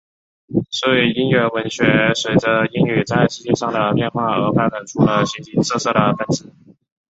[0.71, 1.83] 所以英语文学
[2.15, 6.45] 随着英语在世界上的变化而发展出了形形色色的分支。